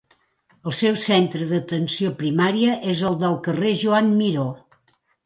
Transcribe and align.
El 0.69 0.73
seu 0.77 0.95
centre 1.01 1.49
d'atenció 1.51 2.11
primària 2.21 2.79
és 2.95 3.05
el 3.11 3.19
del 3.25 3.37
carrer 3.49 3.75
Joan 3.83 4.11
Miró. 4.23 4.49